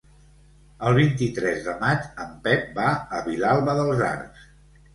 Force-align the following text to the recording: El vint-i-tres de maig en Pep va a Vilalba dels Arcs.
El 0.87 0.95
vint-i-tres 0.99 1.59
de 1.67 1.75
maig 1.85 2.09
en 2.25 2.33
Pep 2.49 2.73
va 2.81 2.89
a 3.19 3.23
Vilalba 3.31 3.79
dels 3.85 4.05
Arcs. 4.11 4.53